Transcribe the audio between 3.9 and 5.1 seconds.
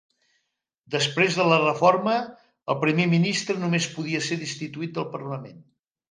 podia ser destituït pel